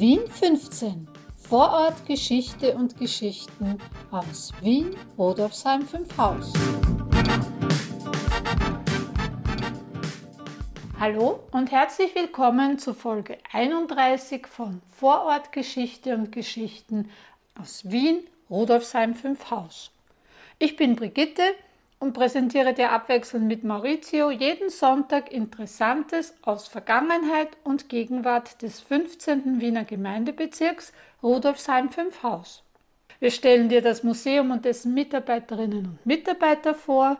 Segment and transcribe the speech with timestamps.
[0.00, 1.06] Wien 15.
[1.36, 3.78] Vorort Geschichte und Geschichten
[4.10, 6.52] aus Wien, Rodolfsheim 5 Haus.
[10.98, 17.08] Hallo und herzlich willkommen zu Folge 31 von Vorort Geschichte und Geschichten
[17.54, 18.18] aus Wien,
[18.50, 19.92] Rudolfsheim 5 Haus.
[20.58, 21.42] Ich bin Brigitte
[22.04, 29.62] und präsentiere dir abwechselnd mit Maurizio jeden Sonntag Interessantes aus Vergangenheit und Gegenwart des 15.
[29.62, 32.62] Wiener Gemeindebezirks Rudolfsheim 5 Haus.
[33.20, 37.16] Wir stellen dir das Museum und dessen Mitarbeiterinnen und Mitarbeiter vor,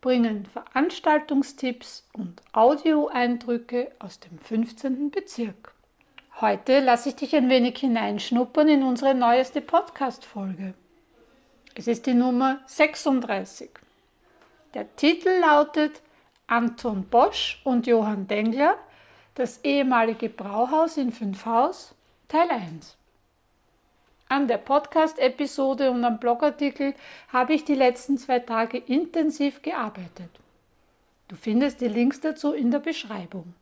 [0.00, 5.12] bringen Veranstaltungstipps und Audioeindrücke aus dem 15.
[5.12, 5.74] Bezirk.
[6.40, 10.74] Heute lasse ich dich ein wenig hineinschnuppern in unsere neueste Podcast-Folge.
[11.76, 13.83] Es ist die Nummer 36.
[14.74, 16.02] Der Titel lautet
[16.48, 18.76] Anton Bosch und Johann Dengler,
[19.36, 21.94] das ehemalige Brauhaus in Fünfhaus,
[22.26, 22.96] Teil 1.
[24.28, 26.94] An der Podcast-Episode und am Blogartikel
[27.28, 30.30] habe ich die letzten zwei Tage intensiv gearbeitet.
[31.28, 33.54] Du findest die Links dazu in der Beschreibung.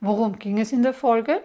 [0.00, 1.42] Worum ging es in der Folge?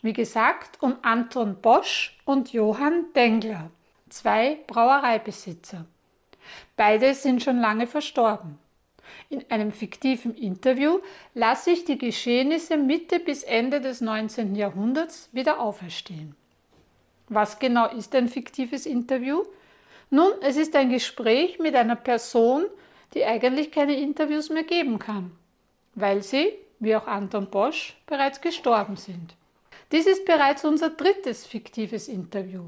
[0.00, 3.72] Wie gesagt, um Anton Bosch und Johann Dengler,
[4.08, 5.86] zwei Brauereibesitzer.
[6.76, 8.58] Beide sind schon lange verstorben.
[9.28, 11.00] In einem fiktiven Interview
[11.34, 14.54] lasse ich die Geschehnisse Mitte bis Ende des 19.
[14.54, 16.34] Jahrhunderts wieder auferstehen.
[17.28, 19.44] Was genau ist ein fiktives Interview?
[20.10, 22.66] Nun, es ist ein Gespräch mit einer Person,
[23.14, 25.30] die eigentlich keine Interviews mehr geben kann,
[25.94, 29.34] weil sie, wie auch Anton Bosch, bereits gestorben sind.
[29.92, 32.62] Dies ist bereits unser drittes fiktives Interview.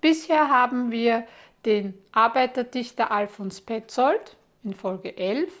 [0.00, 1.24] Bisher haben wir
[1.68, 5.52] den Arbeiterdichter Alfons Petzold in Folge 11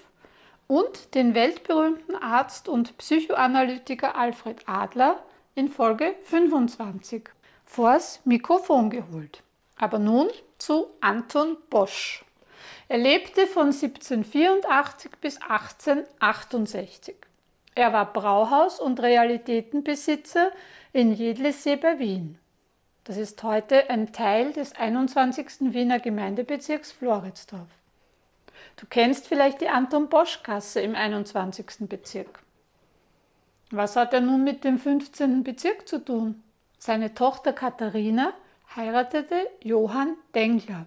[0.66, 5.22] und den weltberühmten Arzt und Psychoanalytiker Alfred Adler
[5.54, 7.28] in Folge 25
[7.66, 9.42] vors Mikrofon geholt.
[9.76, 12.24] Aber nun zu Anton Bosch.
[12.88, 17.16] Er lebte von 1784 bis 1868.
[17.74, 20.52] Er war Brauhaus- und Realitätenbesitzer
[20.94, 22.38] in Jedlesee bei Wien.
[23.08, 25.72] Das ist heute ein Teil des 21.
[25.72, 27.70] Wiener Gemeindebezirks Floridsdorf.
[28.76, 31.88] Du kennst vielleicht die Anton Bosch Gasse im 21.
[31.88, 32.40] Bezirk.
[33.70, 35.42] Was hat er nun mit dem 15.
[35.42, 36.42] Bezirk zu tun?
[36.78, 38.34] Seine Tochter Katharina
[38.76, 40.84] heiratete Johann Dengler.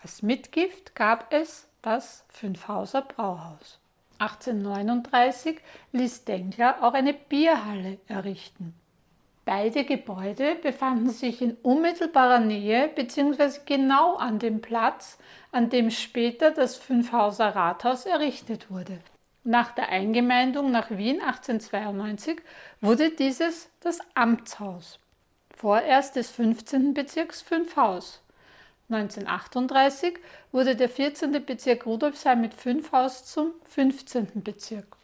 [0.00, 3.80] Als Mitgift gab es das Fünfhauser Brauhaus.
[4.20, 5.58] 1839
[5.90, 8.72] ließ Dengler auch eine Bierhalle errichten.
[9.50, 13.58] Beide Gebäude befanden sich in unmittelbarer Nähe bzw.
[13.66, 15.18] genau an dem Platz,
[15.50, 19.00] an dem später das Fünfhauser Rathaus errichtet wurde.
[19.42, 22.40] Nach der Eingemeindung nach Wien 1892
[22.80, 25.00] wurde dieses das Amtshaus,
[25.56, 26.94] vorerst des 15.
[26.94, 28.22] Bezirks Fünfhaus.
[28.88, 30.16] 1938
[30.52, 31.44] wurde der 14.
[31.44, 34.44] Bezirk Rudolfsheim mit Fünfhaus zum 15.
[34.44, 34.99] Bezirk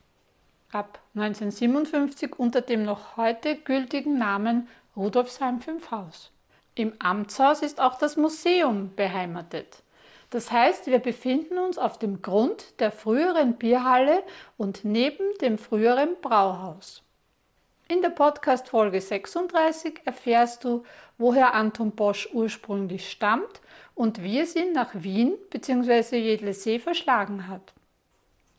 [0.73, 6.31] ab 1957 unter dem noch heute gültigen Namen Rudolfsheim 5 Haus.
[6.75, 9.83] Im Amtshaus ist auch das Museum beheimatet.
[10.31, 14.23] Das heißt, wir befinden uns auf dem Grund der früheren Bierhalle
[14.57, 17.03] und neben dem früheren Brauhaus.
[17.89, 20.83] In der Podcast Folge 36 erfährst du,
[21.19, 23.61] woher Anton Bosch ursprünglich stammt
[23.95, 26.19] und wie es ihn nach Wien bzw.
[26.19, 27.73] Jedlesee verschlagen hat.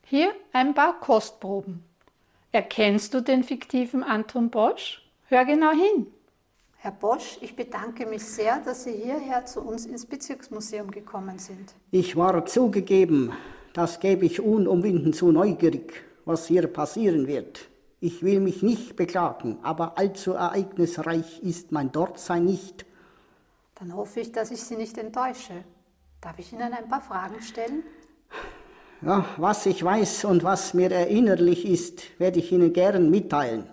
[0.06, 1.84] Hier ein paar Kostproben.
[2.52, 5.02] Erkennst du den fiktiven Anton Bosch?
[5.28, 6.08] Hör genau hin.
[6.78, 11.74] Herr Bosch, ich bedanke mich sehr, dass Sie hierher zu uns ins Bezirksmuseum gekommen sind.
[11.92, 13.34] Ich war zugegeben,
[13.74, 17.68] das gebe ich unumwinden zu neugierig, was hier passieren wird.
[18.00, 22.86] Ich will mich nicht beklagen, aber allzu ereignisreich ist mein Dortsein nicht.
[23.76, 25.64] Dann hoffe ich, dass ich Sie nicht enttäusche.
[26.22, 27.84] Darf ich Ihnen ein paar Fragen stellen?
[29.02, 33.70] Ja, was ich weiß und was mir erinnerlich ist, werde ich Ihnen gern mitteilen.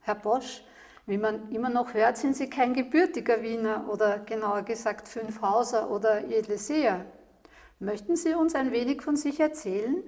[0.00, 0.62] Herr Bosch,
[1.06, 6.26] wie man immer noch hört, sind Sie kein gebürtiger Wiener oder genauer gesagt Fünfhauser oder
[6.26, 7.04] Jedleseer.
[7.78, 10.02] Möchten Sie uns ein wenig von sich erzählen,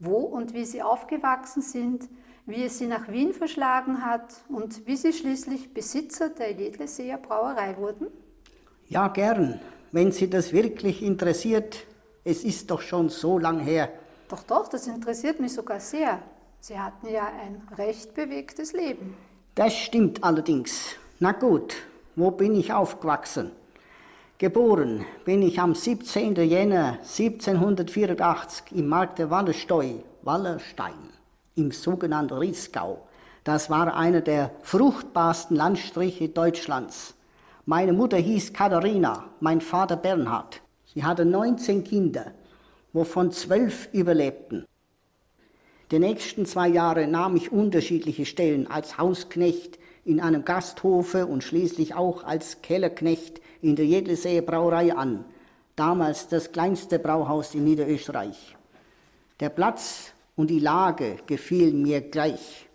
[0.00, 2.08] wo und wie Sie aufgewachsen sind,
[2.44, 7.76] wie es Sie nach Wien verschlagen hat und wie Sie schließlich Besitzer der Jedleseer Brauerei
[7.76, 8.08] wurden?
[8.88, 9.60] Ja, gern.
[9.92, 11.86] Wenn Sie das wirklich interessiert,
[12.24, 13.88] es ist doch schon so lang her.
[14.28, 16.22] Doch, doch, das interessiert mich sogar sehr.
[16.60, 19.16] Sie hatten ja ein recht bewegtes Leben.
[19.54, 20.96] Das stimmt allerdings.
[21.18, 21.74] Na gut,
[22.16, 23.50] wo bin ich aufgewachsen?
[24.38, 26.34] Geboren bin ich am 17.
[26.36, 31.10] Jänner 1784 im Markte Wallersteu, Wallerstein,
[31.56, 33.06] im sogenannten Riesgau.
[33.44, 37.14] Das war einer der fruchtbarsten Landstriche Deutschlands.
[37.66, 40.61] Meine Mutter hieß Katharina, mein Vater Bernhard.
[40.94, 42.32] Sie hatte 19 Kinder,
[42.92, 44.66] wovon zwölf überlebten.
[45.90, 51.94] Die nächsten zwei Jahre nahm ich unterschiedliche Stellen als Hausknecht in einem Gasthofe und schließlich
[51.94, 55.24] auch als Kellerknecht in der Jedleseer Brauerei an,
[55.76, 58.56] damals das kleinste Brauhaus in Niederösterreich.
[59.40, 62.68] Der Platz und die Lage gefielen mir gleich.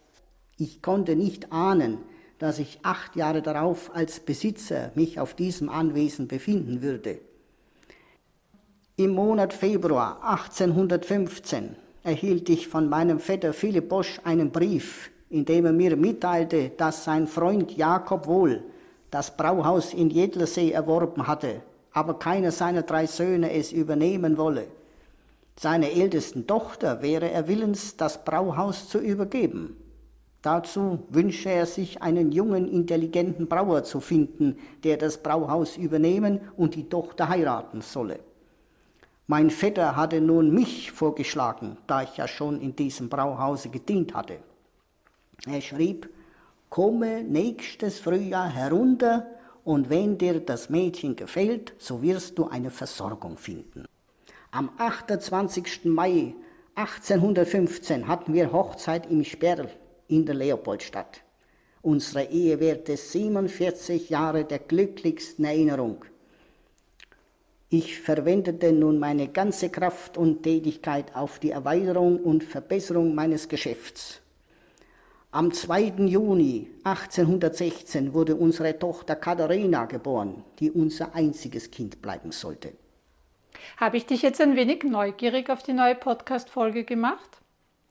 [0.57, 1.99] Ich konnte nicht ahnen,
[2.39, 7.19] dass ich acht Jahre darauf als Besitzer mich auf diesem Anwesen befinden würde.
[8.99, 15.67] Im Monat Februar 1815 erhielt ich von meinem Vetter Philipp Bosch einen Brief, in dem
[15.67, 18.63] er mir mitteilte, dass sein Freund Jakob Wohl
[19.11, 21.61] das Brauhaus in Jedlersee erworben hatte,
[21.91, 24.65] aber keiner seiner drei Söhne es übernehmen wolle.
[25.59, 29.77] Seiner ältesten Tochter wäre er willens, das Brauhaus zu übergeben.
[30.41, 36.73] Dazu wünsche er sich, einen jungen, intelligenten Brauer zu finden, der das Brauhaus übernehmen und
[36.73, 38.21] die Tochter heiraten solle.
[39.29, 44.37] Mein Vetter hatte nun mich vorgeschlagen, da ich ja schon in diesem Brauhause gedient hatte.
[45.45, 46.09] Er schrieb,
[46.69, 49.27] komme nächstes Frühjahr herunter
[49.65, 53.85] und wenn dir das Mädchen gefällt, so wirst du eine Versorgung finden.
[54.51, 55.83] Am 28.
[55.83, 56.33] Mai
[56.75, 59.69] 1815 hatten wir Hochzeit im Sperl
[60.07, 61.21] in der Leopoldstadt.
[61.81, 66.05] Unsere Ehe währte 47 Jahre der glücklichsten Erinnerung.
[67.69, 74.21] Ich verwendete nun meine ganze Kraft und Tätigkeit auf die Erweiterung und Verbesserung meines Geschäfts.
[75.31, 75.95] Am 2.
[76.05, 82.71] Juni 1816 wurde unsere Tochter Katharina geboren, die unser einziges Kind bleiben sollte.
[83.75, 87.41] Habe ich dich jetzt ein wenig neugierig auf die neue Podcast-Folge gemacht?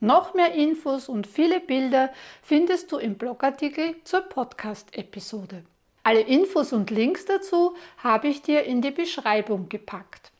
[0.00, 5.64] Noch mehr Infos und viele Bilder findest du im Blogartikel zur Podcast-Episode.
[6.06, 10.31] Alle Infos und Links dazu habe ich dir in die Beschreibung gepackt.